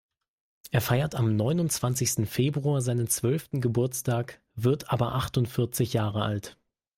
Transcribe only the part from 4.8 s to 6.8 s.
aber achtundvierzig Jahre alt.